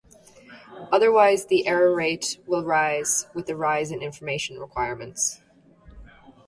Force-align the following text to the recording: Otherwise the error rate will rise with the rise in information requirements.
Otherwise 0.91 1.45
the 1.45 1.67
error 1.67 1.93
rate 1.93 2.39
will 2.47 2.65
rise 2.65 3.27
with 3.35 3.45
the 3.45 3.55
rise 3.55 3.91
in 3.91 4.01
information 4.01 4.57
requirements. 4.57 5.41